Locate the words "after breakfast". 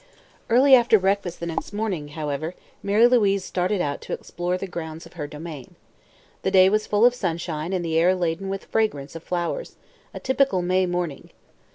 0.73-1.39